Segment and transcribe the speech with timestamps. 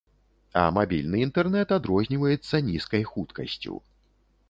[0.61, 3.73] А мабільны інтэрнэт адрозніваецца нізкай хуткасцю.